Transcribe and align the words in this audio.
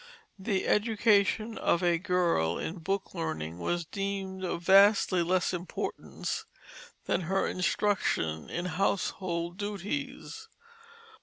The 0.39 0.65
education 0.67 1.59
of 1.59 1.83
a 1.83 1.99
girl 1.99 2.57
in 2.57 2.79
book 2.79 3.13
learning 3.13 3.59
was 3.59 3.85
deemed 3.85 4.43
of 4.43 4.63
vastly 4.63 5.21
less 5.21 5.53
importance 5.53 6.47
than 7.05 7.21
her 7.29 7.45
instruction 7.45 8.49
in 8.49 8.65
household 8.65 9.57
duties. 9.57 10.47